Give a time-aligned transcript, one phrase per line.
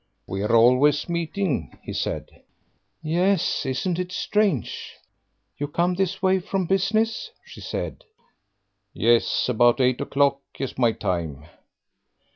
[0.25, 2.41] "We're always meeting," he said.
[3.03, 4.95] "Yes, isn't it strange?...
[5.59, 8.03] You come this way from business?" she said.
[8.95, 11.45] "Yes; about eight o'clock is my time."